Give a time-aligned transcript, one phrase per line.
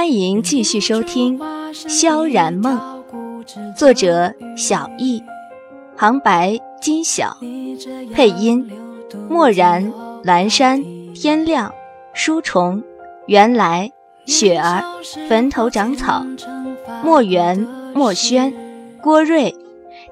[0.00, 1.38] 欢迎继续收听
[1.74, 3.04] 《萧然梦》，
[3.76, 5.22] 作者小易，
[5.94, 7.36] 旁白金晓，
[8.14, 8.66] 配音
[9.28, 9.92] 漠然、
[10.24, 10.82] 蓝山、
[11.12, 11.70] 天亮、
[12.14, 12.82] 书虫、
[13.26, 13.92] 原来、
[14.24, 14.82] 雪儿、
[15.28, 16.24] 坟头长草、
[17.04, 18.54] 墨园、墨轩、
[19.02, 19.54] 郭瑞、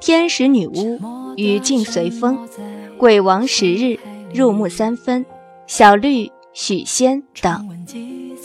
[0.03, 1.01] 天使女巫、
[1.37, 2.47] 雨静随风、
[2.99, 3.99] 鬼王十日、
[4.35, 5.25] 入木三分、
[5.67, 7.67] 小绿、许仙等。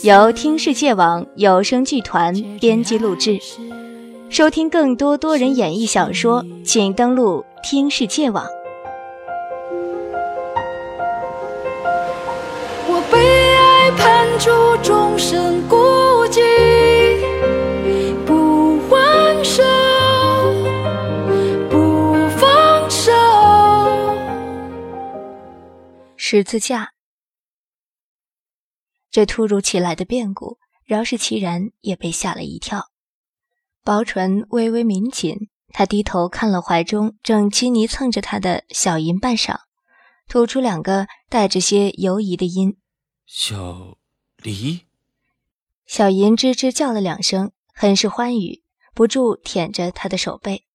[0.03, 3.39] 由听世界网有声剧团编辑录制。
[4.29, 8.45] 收听更多多人演绎小说，请登录听世界网。
[12.85, 13.17] 我被
[13.55, 14.51] 爱判处
[14.83, 15.77] 终身孤
[16.27, 16.41] 寂，
[18.25, 19.63] 不还手，
[21.69, 23.13] 不放手。
[26.17, 26.92] 十字架。
[29.13, 32.89] 这突如其来的变故，饶是齐然也被吓了一跳，
[33.83, 35.51] 薄唇微微抿紧。
[35.71, 39.59] 他低头看了怀中正亲昵蹭着他的小银半晌，
[40.27, 42.77] 吐出两个带着些犹疑的音
[43.27, 43.99] ：“小
[44.37, 44.87] 黎。”
[45.85, 48.63] 小银吱吱叫了两声，很是欢愉，
[48.95, 50.65] 不住舔着他的手背。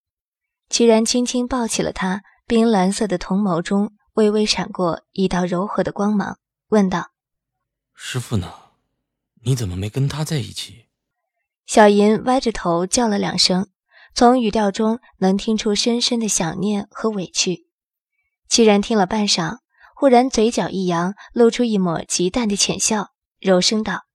[0.69, 7.11] 齐然轻轻抱起了他，冰蓝色的瞳眸中微微闪过一道柔和的光芒，问道。
[8.01, 8.55] 师傅呢？
[9.43, 10.87] 你怎么没跟他在一起？
[11.67, 13.69] 小银歪着头叫了两声，
[14.15, 17.67] 从语调中能听出深深的想念和委屈。
[18.49, 19.59] 齐然听了半晌，
[19.97, 24.07] 忽然嘴角一扬，露出一抹极淡的浅笑，柔声道：“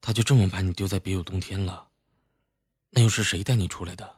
[0.00, 1.88] 他就这么把你丢在别有洞天了？
[2.90, 4.16] 那又是谁带你出来的？”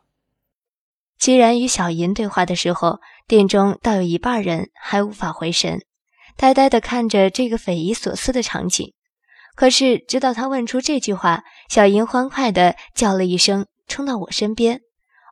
[1.19, 5.85] 齐然与小银对话的时候，店中倒有一半人还无法回神。
[6.41, 8.95] 呆呆地看着这个匪夷所思的场景，
[9.55, 14.81] 可是直到他问出这句话，小莹欢快地叫了一声，冲到我身边，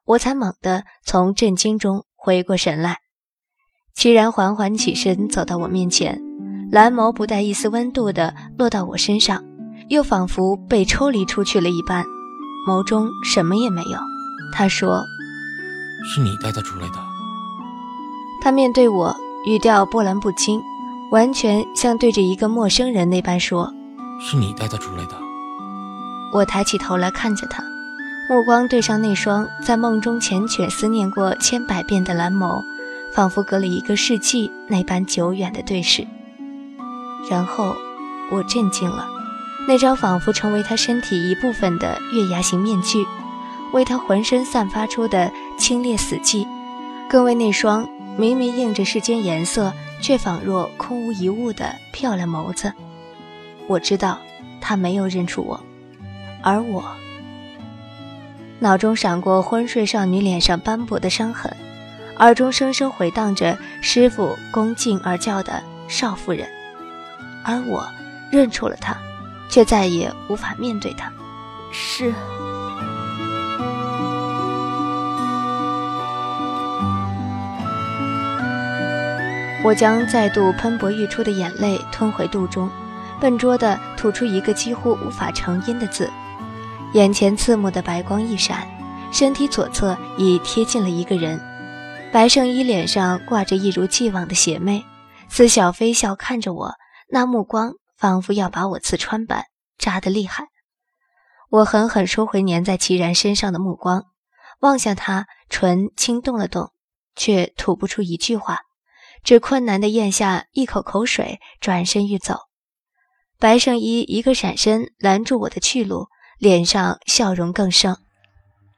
[0.05, 2.99] 我才猛地从震惊中回过神来。
[3.95, 6.21] 齐然缓缓起身，走到我面前，
[6.71, 9.43] 蓝眸不带一丝温度地落到我身上，
[9.89, 12.05] 又仿佛被抽离出去了一般，
[12.69, 13.99] 眸中什么也没有。
[14.53, 15.03] 他说
[16.05, 16.97] ：“是你带他出来的。”
[18.45, 20.61] 他面对我，语调波澜不惊。
[21.11, 23.73] 完全像对着一个陌生人那般说
[24.21, 25.17] ：“是你带他出来的。”
[26.35, 27.63] 我抬起头来看着他，
[28.29, 32.63] 目光对上那双在梦中缱绻思念过千百遍的蓝眸，
[33.15, 36.07] 仿佛隔了一个世纪那般久远的对视。
[37.31, 37.75] 然后
[38.31, 39.07] 我震惊了，
[39.67, 43.07] 那张仿佛成为他身体一部分的月牙形面具，
[43.73, 46.47] 为他浑身散发出的清冽死寂，
[47.09, 47.89] 更为那双
[48.19, 49.73] 明明映着世间颜色。
[50.01, 52.73] 却仿若空无一物的漂亮眸子，
[53.67, 54.19] 我知道
[54.61, 55.61] 他没有认出我，
[56.43, 56.85] 而我
[58.59, 61.55] 脑中闪过昏睡少女脸上斑驳的伤痕，
[62.19, 66.49] 耳中声声回荡着师傅恭敬而叫的少夫人，
[67.45, 67.87] 而我
[68.31, 68.97] 认出了他，
[69.49, 71.13] 却再也无法面对他。
[71.73, 72.13] 是。
[79.65, 82.71] 我将再度喷薄欲出的眼泪吞回肚中，
[83.21, 86.09] 笨拙地吐出一个几乎无法成音的字。
[86.95, 88.67] 眼前刺目的白光一闪，
[89.13, 91.41] 身体左侧已贴近了一个人。
[92.13, 94.85] 白圣依脸上挂着一如既往的邪魅，
[95.29, 96.75] 似笑非笑看着我，
[97.11, 99.45] 那目光仿佛要把我刺穿般，
[99.77, 100.47] 扎得厉害。
[101.51, 104.05] 我狠狠收回粘在齐然身上的目光，
[104.61, 106.71] 望向他，唇轻动了动，
[107.17, 108.61] 却吐不出一句话。
[109.23, 112.49] 只困难地咽下一口口水，转身欲走。
[113.39, 116.09] 白圣依一个闪身拦住我的去路，
[116.39, 117.97] 脸上笑容更盛。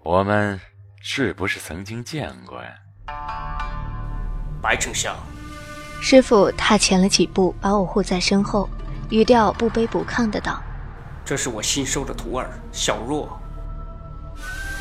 [0.04, 0.60] 我们
[1.02, 2.70] 是不是曾经见过呀？
[4.62, 5.16] 白丞相，
[6.02, 8.68] 师傅踏前了几步，把我护在身后，
[9.08, 10.62] 语调不卑不亢的道
[11.24, 13.24] ：“这是我新收的徒儿小若。”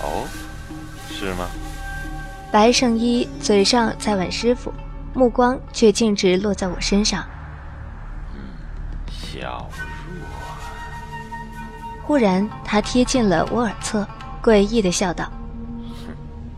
[0.03, 0.27] 哦，
[1.09, 1.47] 是吗？
[2.51, 4.73] 白圣依嘴上在问师傅。
[5.13, 7.23] 目光却径直落在我身上。
[8.33, 8.41] 嗯，
[9.07, 9.69] 小
[10.07, 10.27] 若。
[12.03, 14.07] 忽然，他贴近了我耳侧，
[14.41, 15.31] 诡异的笑道：“，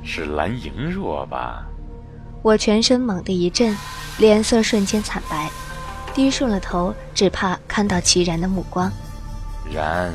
[0.03, 1.63] 是蓝莹若吧？”
[2.42, 3.77] 我全身猛地一震，
[4.18, 5.50] 脸色瞬间惨白，
[6.13, 8.92] 低顺了头，只怕看到齐然的目光。
[9.71, 10.12] 然。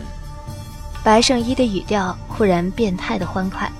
[1.05, 3.71] 白圣依的语调忽然变态的欢快。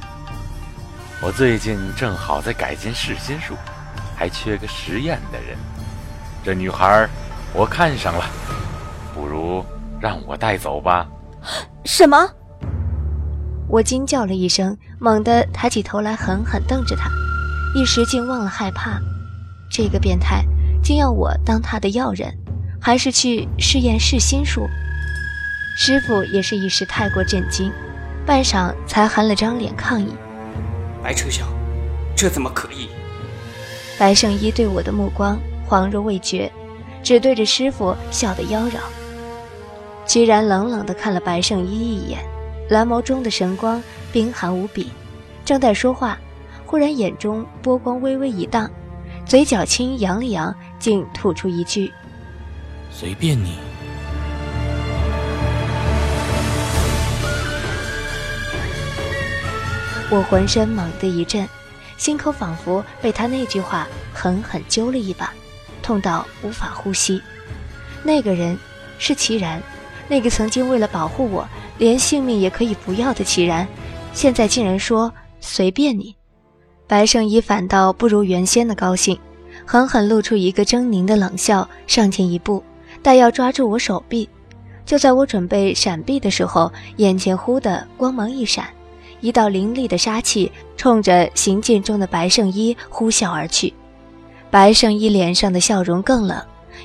[1.21, 3.57] 我最近正好在改进噬心术。
[4.17, 5.57] 还缺个实验的人，
[6.43, 7.07] 这女孩
[7.53, 8.25] 我看上了，
[9.15, 9.65] 不如
[10.01, 11.07] 让我带走吧。
[11.85, 12.27] 什么？
[13.69, 17.11] 我惊叫了一声，猛地抬起头来，狠狠瞪着他，
[17.75, 18.99] 一时竟忘了害怕。
[19.71, 20.45] 这个变态
[20.83, 22.33] 竟要我当他的药人，
[22.81, 24.67] 还是去试验试心术？
[25.79, 27.71] 师傅也是一时太过震惊，
[28.25, 30.15] 半晌才含了张脸抗议
[31.05, 31.47] ：“白丞相，
[32.17, 32.89] 这怎么可以？”
[33.99, 36.53] 白圣依对我的目光恍若未觉，
[37.03, 38.79] 只对着师傅笑得妖娆。
[40.07, 42.19] 居然冷冷地看了白圣依一眼。
[42.69, 43.83] 蓝眸中的神光
[44.13, 44.91] 冰寒无比，
[45.45, 46.19] 正在说话，
[46.67, 48.69] 忽然眼中波光微微一荡，
[49.25, 51.93] 嘴角轻扬了扬，竟吐出一句
[52.91, 53.57] ：“随便你。”
[60.11, 61.49] 我浑身猛地一震，
[61.97, 65.33] 心口仿佛被他那句话狠狠揪了一把，
[65.83, 67.21] 痛到无法呼吸。
[68.03, 68.59] 那个人
[68.99, 69.63] 是齐然，
[70.09, 71.47] 那个曾经为了保护我。
[71.79, 73.69] 连性命也可以不要的齐然，
[74.15, 76.17] 现在竟然说随便你。
[76.87, 79.19] 白圣依反倒不如原先的高兴，
[79.67, 82.65] 狠狠露出一个狰狞的冷笑，上前一步，
[83.03, 84.27] 待要抓住我手臂。
[84.87, 88.67] 就在我准备闪避的时候，眼前忽的光芒一闪，
[89.21, 93.73] 一道凌厉的杀气冲着行进中的白圣依呼啸而去。
[94.51, 96.41] 白圣依脸上的笑容更冷，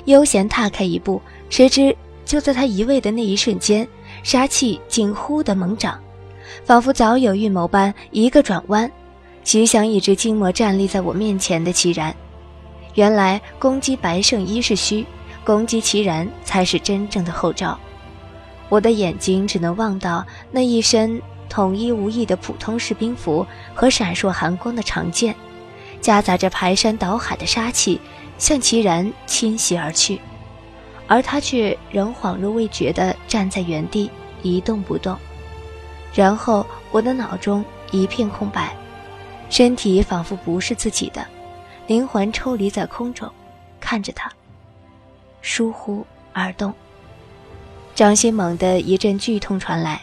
[0.05, 1.95] 悠闲踏开一步，谁知
[2.25, 3.87] 就在他移位的那一瞬间。
[4.23, 5.99] 杀气竟忽的猛涨，
[6.63, 8.91] 仿佛早有预谋般，一个转弯，
[9.43, 12.13] 袭向一直静默站立在我面前的齐然。
[12.93, 15.05] 原来攻击白圣依是虚，
[15.43, 17.79] 攻击齐然才是真正的后招。
[18.69, 21.19] 我的眼睛只能望到那一身
[21.51, 23.45] 统一无异的普通士兵服
[23.75, 25.35] 和闪烁寒光的长剑，
[25.99, 27.99] 夹杂着排山倒海的杀气，
[28.37, 30.21] 向齐然侵袭而去。
[31.07, 34.09] 而他却仍恍若未觉地站在原地
[34.41, 35.17] 一动不动，
[36.13, 38.73] 然后我的脑中一片空白，
[39.49, 41.27] 身体仿佛不是自己的，
[41.85, 43.29] 灵魂抽离在空中，
[43.77, 44.31] 看着他，
[45.41, 46.73] 疏忽而动。
[47.93, 50.01] 掌心猛地一阵剧痛传来，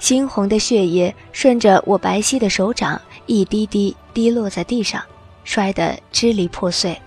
[0.00, 5.02] 猩红的血液顺着我白皙的手掌一滴滴滴落在地上，
[5.44, 7.00] 摔得支离破碎。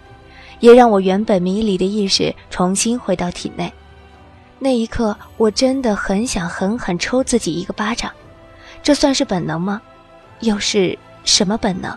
[0.59, 3.71] 也让我原本迷离的意识重新回到体内。
[4.57, 8.11] 那一刻，我真的很想狠狠抽自己一个巴掌。
[8.83, 9.81] 这算是本能吗？
[10.41, 11.95] 又是什么本能？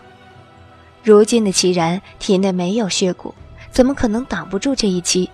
[1.03, 3.35] 如今的齐然体内没有血骨，
[3.69, 5.29] 怎么可能挡不住这一击？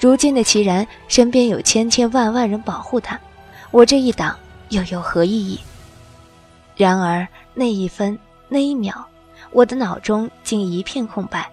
[0.00, 3.20] 如今的齐然身边有千千万万人保护他，
[3.70, 4.36] 我这一挡
[4.68, 5.60] 又有何意义？
[6.76, 8.18] 然而那一分
[8.48, 9.06] 那一秒，
[9.52, 11.50] 我的脑中竟一片空白。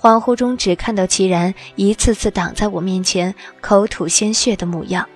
[0.00, 5.08] 恍惚中，只看到齐然一次次挡在我面前，口吐鲜血的模样，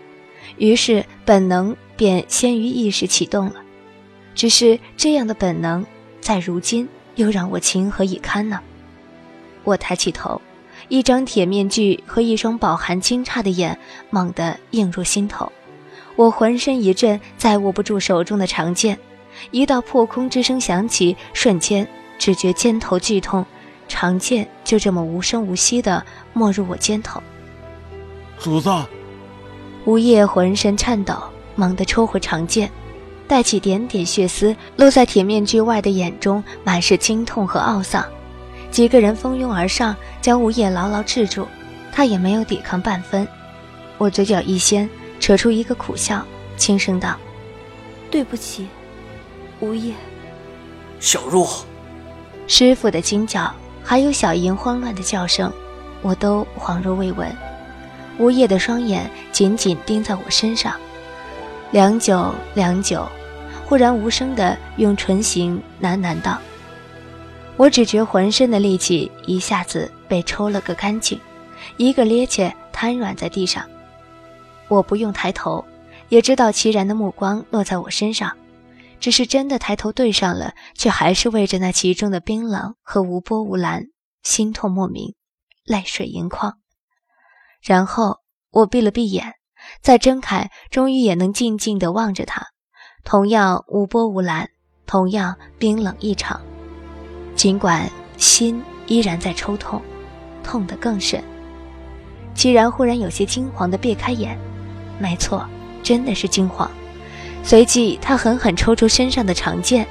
[0.56, 3.56] 于是本能便先于意识启动了。
[4.34, 5.86] 只是这样的本能，
[6.20, 8.60] 在如今又让我情何以堪呢？
[9.62, 10.40] 我抬起头，
[10.88, 13.78] 一张铁面具和一双饱含惊诧的眼
[14.10, 15.50] 猛地映入心头，
[16.16, 18.98] 我浑身一震，再握不住手中的长剑，
[19.50, 21.86] 一道破空之声响起，瞬间
[22.18, 23.44] 只觉肩头剧痛。
[23.88, 26.02] 长剑就这么无声无息地
[26.32, 27.22] 没入我肩头。
[28.38, 28.70] 主子，
[29.84, 31.14] 吴叶浑身颤抖，
[31.56, 32.70] 猛地抽回长剑，
[33.28, 38.04] 带起点点血丝，露在铁面具外的眼中满是惊痛和懊丧。
[38.70, 41.46] 几个人蜂拥而上，将吴叶牢牢制住，
[41.92, 43.28] 他也没有抵抗半分。
[43.98, 44.88] 我嘴角一掀，
[45.22, 46.26] 扯出一个苦笑，
[46.56, 47.16] 轻声道
[48.10, 48.66] ：“对不起，
[49.60, 49.94] 无业。”
[50.98, 51.64] 小若，
[52.48, 53.54] 师傅的惊叫。
[53.84, 55.52] 还有小莹慌乱的叫声，
[56.02, 57.32] 我都恍若未闻。
[58.18, 60.74] 无叶的双眼紧紧盯在我身上，
[61.70, 63.06] 良久良久，
[63.64, 66.40] 忽然无声的用唇形喃喃道
[67.56, 71.18] ：“我只觉浑身的力气一下子被抽了个干净，
[71.76, 73.64] 一个趔趄瘫软在地上。
[74.72, 75.64] 我不用抬头，
[76.08, 78.36] 也知道齐然的目光落在我身上。”
[79.00, 83.86] 只是真的抬头对上了，却还是为着那其中的冰冷和无波无澜，
[84.22, 85.16] 心痛莫名，
[85.64, 86.58] 泪水盈眶。
[87.60, 88.18] 然后
[88.52, 89.34] 我闭了闭眼，
[89.80, 92.46] 再睁开，终于也能静静地望着他，
[93.02, 94.50] 同样无波无澜，
[94.86, 96.40] 同样冰冷异常。
[97.34, 99.82] 尽管心依然在抽痛，
[100.44, 101.22] 痛得更甚。
[102.36, 104.38] 齐然忽然有些惊惶地别开眼，
[105.02, 105.44] 没错，
[105.82, 106.70] 真的是惊慌。
[107.42, 109.84] 随即，他狠狠抽出身上的长剑，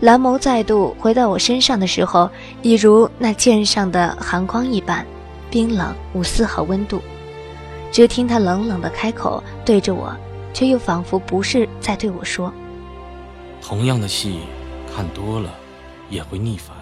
[0.00, 2.28] 蓝眸再度回到我身上的时候，
[2.60, 5.06] 已如那剑上的寒光一般，
[5.48, 7.00] 冰冷无丝毫温度。
[7.92, 10.12] 只听他冷冷的开口，对着我
[10.52, 12.52] 却又仿佛不是在对我说。
[13.62, 14.40] 同样的戏
[14.92, 15.54] 看多了，
[16.10, 16.76] 也会腻烦。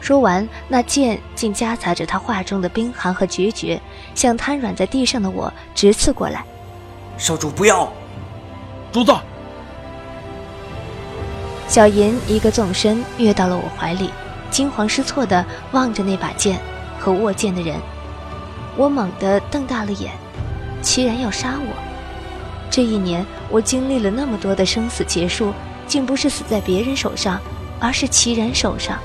[0.00, 3.80] 说完，那剑竟夹杂着他话中的冰寒和决绝，
[4.14, 6.44] 向瘫软在地上的我直刺过来。
[7.18, 7.92] 少主不要！
[8.90, 9.14] 主子！
[11.68, 14.10] 小银一个纵身跃到了我怀里，
[14.50, 16.58] 惊慌失措地望着那把剑
[16.98, 17.76] 和握剑的人。
[18.76, 20.12] 我猛地瞪大了眼，
[20.82, 21.76] 齐然要杀我。
[22.70, 25.52] 这一年，我经历了那么多的生死劫数，
[25.86, 27.38] 竟不是死在别人手上，
[27.78, 28.98] 而是齐然手上。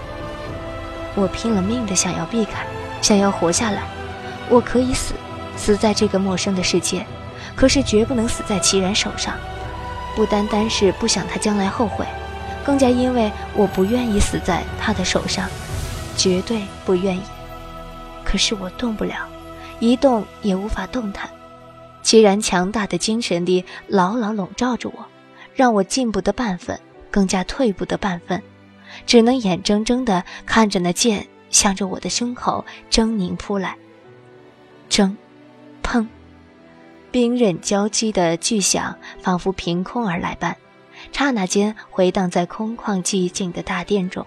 [1.15, 2.65] 我拼了命的想要避开，
[3.01, 3.83] 想要活下来。
[4.49, 5.13] 我可以死，
[5.57, 7.05] 死在这个陌生的世界，
[7.55, 9.33] 可是绝不能死在齐然手上。
[10.15, 12.05] 不单单是不想他将来后悔，
[12.63, 15.49] 更加因为我不愿意死在他的手上，
[16.15, 17.21] 绝对不愿意。
[18.23, 19.27] 可是我动不了，
[19.79, 21.29] 一动也无法动弹。
[22.01, 25.05] 齐然强大的精神力牢牢笼罩着我，
[25.53, 26.79] 让我进不得半分，
[27.09, 28.41] 更加退不得半分。
[29.05, 33.77] 只能眼睁睁地看着那剑向着我的胸口狰狞扑来，
[34.89, 35.15] 铮，
[35.83, 36.07] 砰，
[37.11, 40.55] 冰刃交击的巨响仿佛凭空而来般，
[41.11, 44.25] 刹那间回荡在空旷寂静的大殿中。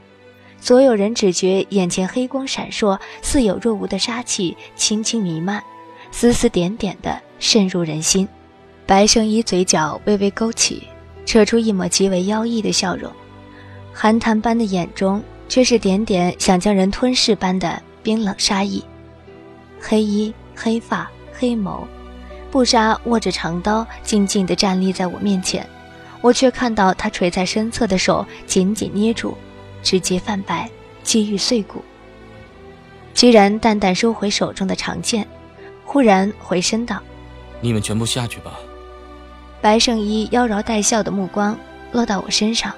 [0.60, 5.62] 所有人只觉眼前黑光闪烁，似有若无的杀气轻轻弥漫，
[6.10, 8.26] 丝丝点点地渗入人心。
[8.86, 10.82] 白圣依嘴角微微勾起，
[11.26, 13.12] 扯出一抹极为妖异的笑容。
[14.00, 18.80] 寒潭般的眼中，却是点点想将人吞噬般的冰冷杀意。
[19.80, 21.80] 黑衣、黑发、黑眸，
[22.48, 25.68] 布莎握着长刀，静静地站立在我面前，
[26.20, 29.36] 我却看到他垂在身侧的手紧紧捏住，
[29.82, 30.70] 指节泛白，
[31.02, 31.82] 几欲碎骨。
[33.14, 35.26] 居然淡淡收回手中的长剑，
[35.84, 37.02] 忽然回身道
[37.60, 38.60] ：“你们全部下去吧。”
[39.60, 41.58] 白圣依妖娆带笑的目光
[41.90, 42.72] 落到我身上。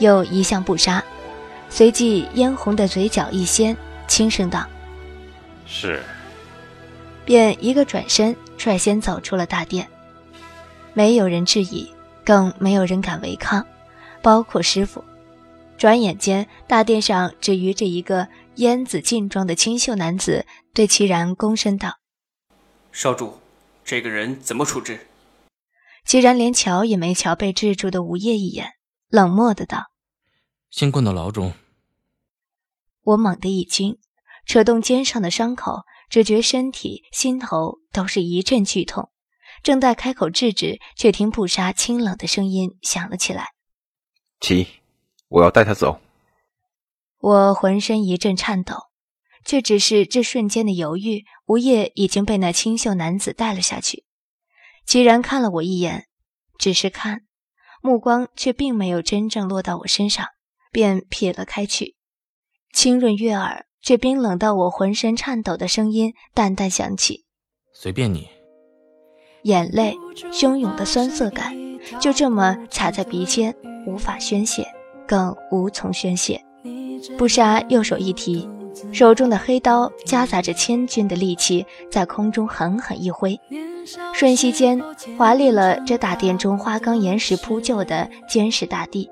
[0.00, 1.02] 又一向不杀，
[1.68, 3.76] 随即嫣红的嘴角一掀，
[4.08, 4.66] 轻声道
[5.64, 6.02] ：“是。”
[7.24, 9.88] 便一个转身，率先走出了大殿。
[10.94, 11.88] 没有人质疑，
[12.24, 13.64] 更没有人敢违抗，
[14.22, 15.04] 包括师傅。
[15.78, 18.26] 转眼间，大殿上只余着一个
[18.56, 21.98] 烟紫劲装的清秀男子，对齐然躬身道
[22.90, 23.38] ：“少主，
[23.84, 25.06] 这个人怎么处置？”
[26.04, 28.72] 齐然连瞧也没瞧被制住的吴业一眼，
[29.08, 29.89] 冷漠的道。
[30.70, 31.52] 先关到牢中。
[33.02, 33.98] 我猛地一惊，
[34.46, 39.10] 扯动肩上的伤口，只觉身体、心头都是一阵剧痛。
[39.62, 43.48] 正待开口制止，却听布莎清冷的声音响了起来
[44.40, 44.66] ：“起，
[45.28, 46.00] 我要带他走。”
[47.20, 48.74] 我浑身一阵颤抖，
[49.44, 54.06] 却只是这瞬间的犹豫，吴叶已经被那清秀男子带了下去。
[54.86, 56.08] 齐然看了我一眼，
[56.56, 57.26] 只是看，
[57.82, 60.26] 目光却并没有真正落到我身上。
[60.70, 61.96] 便撇了开去，
[62.72, 67.24] 清润悦耳却冰冷到我浑身颤抖的声音淡淡响起
[67.72, 68.28] ：“随便你。”
[69.44, 69.96] 眼泪
[70.30, 71.56] 汹涌的酸涩感
[71.98, 73.54] 就这么卡在鼻尖，
[73.86, 74.66] 无法宣泄，
[75.06, 76.44] 更无从宣泄。
[77.16, 78.46] 不杀右手一提，
[78.92, 83.40] 手中的黑刀夹杂着千钧的力气，在空中狠狠一挥，
[84.12, 84.78] 瞬息间
[85.16, 89.10] 划裂了这大殿中花岗岩石铺就的坚实大地。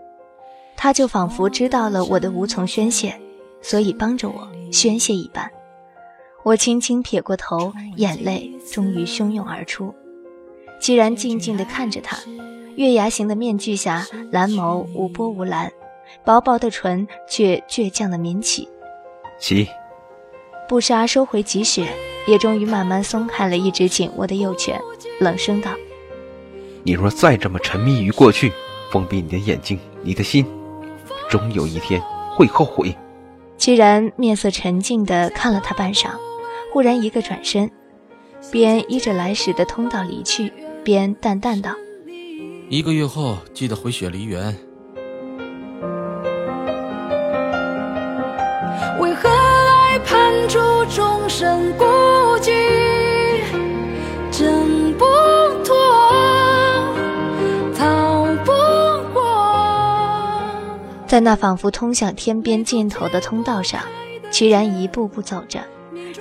[0.81, 3.13] 他就仿佛知道了我的无从宣泄，
[3.61, 5.51] 所以帮着我宣泄一般。
[6.45, 9.93] 我轻轻撇过头，眼泪终于汹涌而出。
[10.79, 12.17] 既然静静地看着他，
[12.77, 15.73] 月牙形的面具下，蓝眸无波无澜，
[16.25, 18.69] 薄薄的唇却倔强的抿起。
[19.41, 19.69] 起。
[20.69, 21.89] 布莎收回积雪，
[22.29, 24.81] 也终于慢慢松开了一直紧握的右拳，
[25.19, 25.73] 冷声道
[26.85, 28.53] ：“你若再这么沉迷于过去，
[28.93, 30.47] 封闭你的眼睛，你的心。”
[31.29, 32.01] 终有一天
[32.35, 32.97] 会后悔。
[33.57, 36.11] 居然面色沉静地看了他半晌，
[36.73, 37.71] 忽然一个转身，
[38.53, 40.53] 边依着来时的通道离去，
[40.85, 41.73] 边淡淡道
[42.71, 44.57] ：“一个月后记得回雪梨园。”
[49.01, 51.85] 为何爱判处终生孤
[52.41, 52.78] 寂？
[61.19, 63.83] 在那仿佛通向天边尽头的通道上，
[64.31, 65.59] 齐然一步步走着，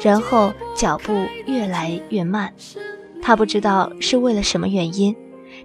[0.02, 1.14] 然后脚步
[1.46, 2.52] 越来越慢。
[3.22, 5.16] 他不知道是为了什么原因，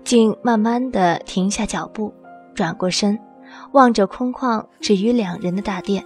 [0.05, 2.13] 竟慢慢的停下脚步，
[2.55, 3.19] 转过身，
[3.73, 6.05] 望着空旷只余两人的大殿。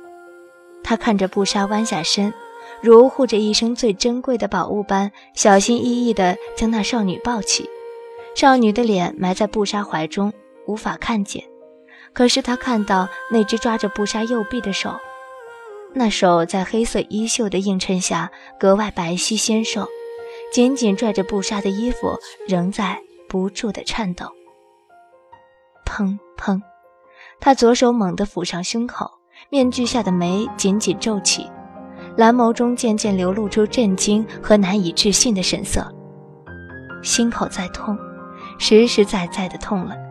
[0.85, 2.33] 他看着布莎弯下身，
[2.80, 7.68] 如护着一生最珍贵的宝物般，小心翼翼地将那少女抱起，
[8.37, 10.33] 少女的脸埋在布莎怀中，
[10.68, 11.42] 无法看见。
[12.17, 14.99] 可是他看到那只抓着布莎右臂的手，
[15.93, 19.87] 那手在黑色衣袖的映衬下格外白皙纤瘦，
[20.51, 22.19] 紧紧拽着布莎的衣服，
[22.49, 24.33] 仍在不住地颤抖。
[25.85, 26.63] 砰砰，
[27.39, 29.11] 他左手猛地抚上胸口，
[29.51, 31.51] 面具下的眉紧紧皱起，
[32.17, 35.87] 蓝眸中渐渐流露出震惊和难以置信的神色。
[37.03, 37.95] 心口在痛，
[38.59, 40.06] 实实在在的痛了。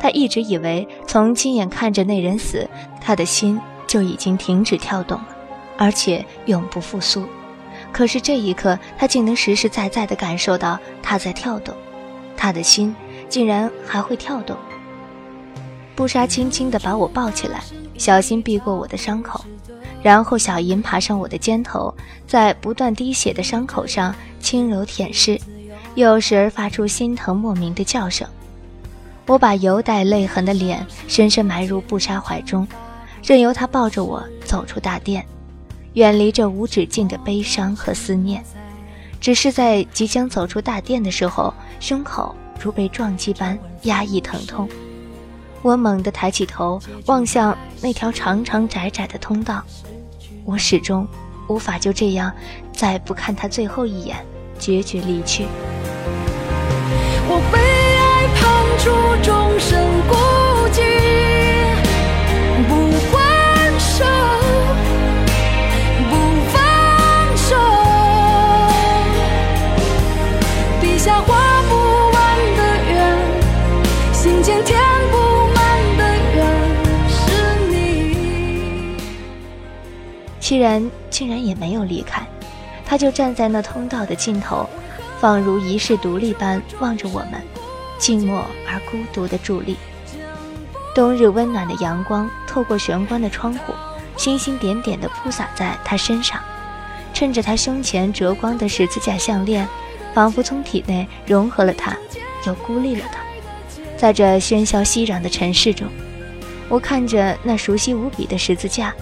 [0.00, 2.68] 他一直以为从亲眼看着那人死，
[3.00, 5.28] 他的心就已经停止跳动了，
[5.76, 7.26] 而且永不复苏。
[7.92, 11.74] 可是这一刻，他竟能实实在在地感受到他在跳动，
[12.36, 12.94] 他的心
[13.28, 14.56] 竟然还会跳动。
[15.96, 17.62] 布莎轻轻地把我抱起来，
[17.96, 19.44] 小心避过我的伤口，
[20.02, 21.94] 然后小银爬上我的肩头，
[22.26, 25.40] 在不断滴血的伤口上轻柔舔舐，
[25.94, 28.28] 又时而发出心疼莫名的叫声。
[29.26, 32.66] 我把犹带泪痕的脸深深埋入布莎怀中，
[33.22, 35.24] 任由她抱着我走出大殿，
[35.94, 38.44] 远离这无止境的悲伤和思念。
[39.20, 44.68] 只是在即将走出大殿的时候，胸口如被撞击般压抑疼痛。
[45.62, 49.64] 我猛地抬起头，望向那条长长窄窄的通道。
[50.44, 51.08] 我始终
[51.48, 52.30] 无法就这样
[52.74, 54.16] 再不看他最后一眼，
[54.58, 55.46] 决绝离去。
[57.26, 57.56] 我出
[59.22, 60.14] 终身孤
[60.72, 60.80] 寂，
[62.68, 62.74] 不
[63.10, 64.04] 还手，
[66.10, 66.12] 不
[66.52, 66.54] 放
[67.36, 67.56] 手。
[70.80, 71.72] 笔下画不
[72.12, 72.16] 完
[72.56, 72.60] 的
[72.92, 72.94] 圆，
[74.12, 74.78] 心间填
[75.10, 75.16] 不
[75.54, 75.56] 满
[75.96, 76.00] 的
[76.34, 76.38] 缘，
[77.08, 77.14] 是
[77.70, 77.72] 你。
[80.40, 82.26] 戚然竟然也没有离开，
[82.84, 84.68] 他就站在那通道的尽头，
[85.20, 87.40] 仿如遗世独立般望着我们。
[87.98, 89.76] 寂寞而孤独的伫立。
[90.94, 93.72] 冬日温暖的阳光透过玄关的窗户，
[94.16, 96.40] 星星点点地铺洒在他身上，
[97.12, 99.66] 衬着他胸前折光的十字架项链，
[100.14, 101.96] 仿佛从体内融合了他，
[102.46, 103.18] 又孤立了他。
[103.96, 105.88] 在这喧嚣熙攘的尘世中，
[106.68, 108.94] 我看着那熟悉无比的十字架，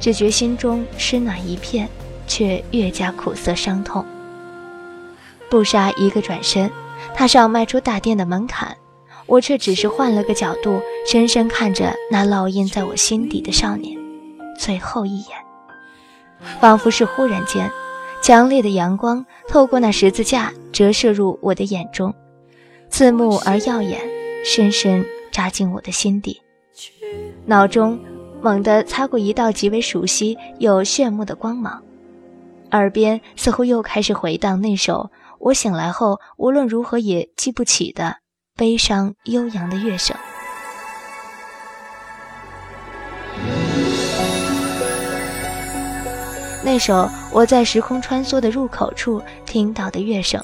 [0.00, 1.88] 只觉心中湿暖一片，
[2.26, 4.04] 却越加苦涩伤痛。
[5.48, 6.68] 不杀一个转身。
[7.14, 8.76] 踏上迈出大殿的门槛，
[9.26, 13.98] 我却只是换了个角度，深深看着那烙印在我心底的少年，
[14.58, 15.36] 最后一眼。
[16.60, 17.70] 仿佛是忽然间，
[18.22, 22.14] 强烈的阳光透过那十字架折射入我的眼中，
[22.88, 24.00] 刺目而耀眼，
[24.44, 26.40] 深深扎进我的心底。
[27.44, 27.98] 脑中
[28.40, 31.82] 猛地擦过一道极为熟悉又炫目的光芒，
[32.70, 35.10] 耳边似乎又开始回荡那首。
[35.38, 38.16] 我醒来后，无论如何也记不起的
[38.56, 40.16] 悲伤悠扬的乐声。
[46.64, 50.42] 那首我在时空穿梭的入口处听到的乐声，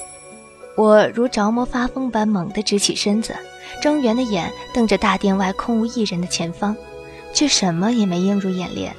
[0.77, 3.35] 我如着魔发疯般猛地直起身子，
[3.83, 6.75] 睁圆的眼瞪着大殿外空无一人的前方，
[7.35, 8.95] 却什么也没映入眼帘。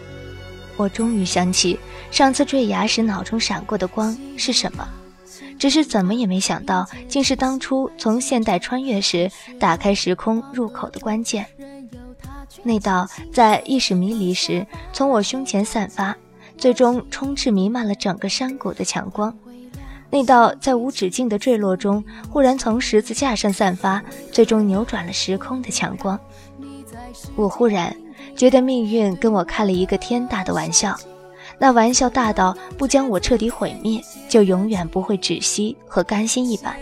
[0.78, 1.80] 我终于想起
[2.12, 4.88] 上次坠崖时脑中闪过的光是什么。
[5.58, 11.46] 只是怎么也没想到，竟是当初从现代穿越时打开时空入口的关键。
[12.64, 16.16] 那道在意识迷离时从我胸前散发，
[16.58, 19.32] 最终充斥弥漫了整个山谷的强光；
[20.10, 26.20] 那道在无止境的坠落中忽然从十字架上散发，最终扭转了时空的强光。
[27.36, 27.96] 我忽然
[28.36, 30.98] 觉得命运跟我开了一个天大的玩笑。
[31.58, 36.76] 那玩笑大到不将我彻底毁灭，就永远不会止息和甘心一般。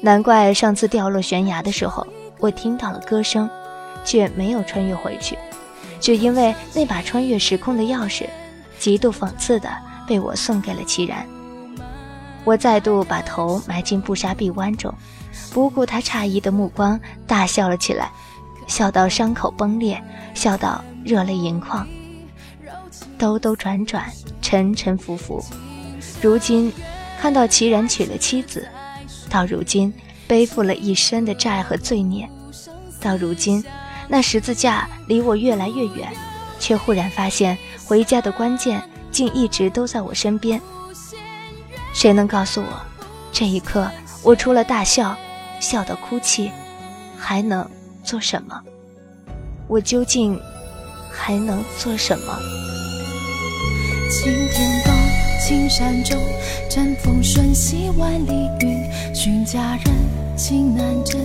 [0.00, 2.06] 难怪上次掉落悬崖的时候，
[2.38, 3.50] 我听到了歌声，
[4.04, 5.36] 却没有穿越回去，
[6.00, 8.26] 只因为那把穿越时空的钥匙，
[8.78, 9.68] 极度讽刺的
[10.06, 11.26] 被我送给了齐然。
[12.44, 14.94] 我再度把头埋进布莎臂弯中，
[15.52, 18.10] 不顾他诧异的目光，大笑了起来，
[18.68, 20.00] 笑到伤口崩裂，
[20.32, 21.86] 笑到热泪盈眶。
[23.18, 24.04] 兜兜转转，
[24.40, 25.44] 沉沉浮浮，
[26.22, 26.72] 如今
[27.20, 28.66] 看到齐然娶了妻子，
[29.28, 29.92] 到如今
[30.28, 32.28] 背负了一身的债和罪孽，
[33.00, 33.62] 到如今
[34.06, 36.12] 那十字架离我越来越远，
[36.60, 40.60] 却忽然发现回家的关键竟一直都在我身边。
[41.92, 42.80] 谁能告诉我，
[43.32, 43.90] 这一刻
[44.22, 45.16] 我除了大笑，
[45.58, 46.52] 笑到哭泣，
[47.18, 47.68] 还能
[48.04, 48.60] 做什么？
[49.66, 50.40] 我究竟
[51.10, 52.38] 还能做什么？
[54.10, 54.90] 晴天的
[55.46, 56.18] 青山中，
[56.68, 59.94] 阵风瞬息万里云，寻佳人
[60.34, 61.20] 情难枕。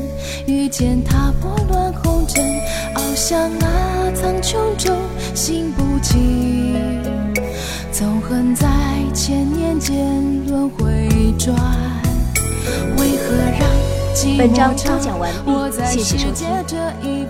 [0.45, 2.43] 遇见他拨乱红尘，
[2.95, 4.97] 翱翔啊苍穹中，
[5.33, 6.75] 心不静。
[7.91, 8.67] 纵横在
[9.13, 9.95] 千年间
[10.47, 11.07] 轮回
[11.39, 11.55] 转，
[12.97, 13.69] 为何让
[14.13, 17.25] 寂本章寞播讲完毕我在谢谢收世界听